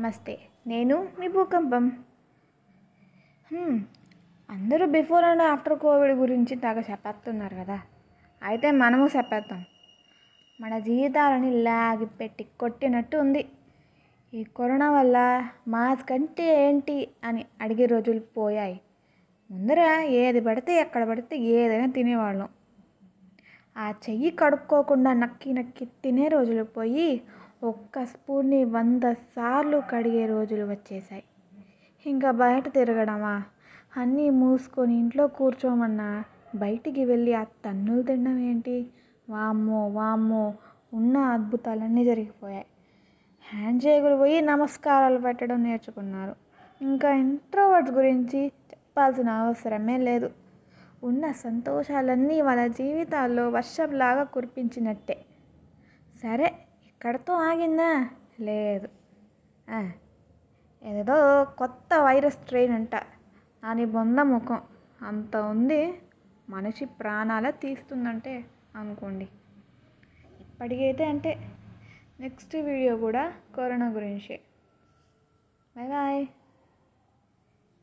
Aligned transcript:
నమస్తే 0.00 0.38
నేను 0.66 1.08
మీ 1.18 1.28
భూకంపం. 1.28 1.84
అందరూ 4.50 4.86
బిఫోర్ 4.86 5.24
అండ్ 5.24 5.42
ఆఫ్టర్ 5.42 5.78
కోవిడ్ 5.78 6.12
గురించి 6.12 6.56
తెగ 6.56 6.80
చెప్పేస్తున్నారు 6.90 7.54
కదా. 7.54 7.78
అయితే 8.42 8.70
మనము 8.70 9.08
చెప్పేద్దాం. 9.16 9.64
మన 10.60 10.78
జీవితాలని 10.78 11.50
లాగి 11.62 12.06
పెట్టి 12.06 12.46
కొట్టినట్టు 12.60 13.16
ఉంది. 13.16 13.44
ఈ 14.34 14.44
కరోనా 14.56 14.90
వల్ల 14.90 15.16
మాస్క్ 15.68 16.12
అంటే 16.12 16.66
ఏంటి 16.66 17.08
అని 17.24 17.44
అడిగే 17.60 17.86
రోజులు 17.86 18.20
పోయాయి. 18.36 18.80
ముందర 19.50 19.80
ఏది 20.20 20.40
పడితే 20.40 20.74
ఎక్కడ 20.80 21.08
పడితే 21.08 21.36
ఏదైనా 21.38 21.86
తినేవాళ్ళం. 21.86 22.48
ఆ 23.76 23.94
చెయ్యి 24.04 24.30
కడుక్కోకుండా 24.30 25.12
నక్కి 25.12 25.52
నక్కి 25.52 25.84
తినే 26.04 26.28
రోజులు 26.28 26.64
పోయి 26.64 27.08
ఒక్క 27.62 28.04
స్పూన్ని 28.04 28.64
వంద 28.64 29.12
సార్లు 29.12 29.82
కడిగే 29.90 30.26
రోజులు 30.26 30.64
వచ్చేసాయి 30.64 31.24
ఇంకా 32.06 32.30
బయట 32.30 32.68
తిరగడమా? 32.68 33.42
అన్నీ 33.96 34.30
మూసుకొని 34.30 34.98
ఇంట్లో 34.98 35.26
కూర్చోమన్నా 35.26 36.24
బయటికి 36.54 37.04
వెళ్ళి 37.04 37.34
ఆ 37.34 37.42
తన్నులు 37.42 38.02
తినడం 38.02 38.38
ఏంటి? 38.38 38.86
వామ్మో 39.30 39.88
వామ్మో. 39.88 40.54
ఉన్న 40.94 41.16
అద్భుతాలన్నీ 41.18 42.04
జరిగిపోయాయి. 42.04 42.66
హ్యాండ్ 43.52 43.82
షేకులు 43.82 44.16
పోయి 44.16 44.40
నమస్కారాలు 44.40 45.18
పెట్టడం 45.18 45.62
నేర్చుకున్నారు. 45.62 46.34
ఇంకా 46.80 47.12
ఇంట్రోవర్ట్స్ 47.14 47.94
గురించి 47.94 48.46
చెప్పాల్సిన 48.46 49.28
అవసరమే 49.28 49.98
లేదు. 49.98 50.30
ఉన్న 51.04 51.32
సంతోషాలన్నీ 51.32 52.40
వాళ్ళ 52.40 52.66
జీవితాల్లో 52.66 53.48
వర్షంలాగా 53.48 54.22
కురిపించినట్టే. 54.24 55.16
సరే 56.22 56.48
ఇక్కడతో 56.96 57.32
ఆగిందా? 57.32 58.10
లేదు. 58.40 58.88
ఏదేదో 60.82 61.44
కొత్త 61.44 61.94
వైరస్ 61.98 62.34
స్ట్రెయిన్ 62.34 62.74
అంట. 62.74 62.94
దాని 63.64 63.84
బొంద 63.84 64.18
ముఖం. 64.18 64.60
అంత 65.02 65.36
ఉంది 65.36 65.80
మనిషి 66.48 66.84
ప్రాణాలే 66.84 67.52
తీస్తుందంటే 67.52 68.44
అనుకోండి. 68.76 69.28
ఇప్పటికైతే 70.40 71.04
అంటే 71.04 71.32
నెక్స్ట్ 72.20 72.56
వీడియో 72.56 72.96
కూడా 72.96 73.32
కరోనా 73.56 73.88
గురించే. 73.88 74.40
Bye 75.76 75.88
bye. 75.88 76.26